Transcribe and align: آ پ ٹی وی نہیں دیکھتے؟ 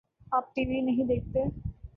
آ 0.31 0.37
پ 0.39 0.47
ٹی 0.53 0.61
وی 0.67 0.79
نہیں 0.81 1.05
دیکھتے؟ 1.07 1.41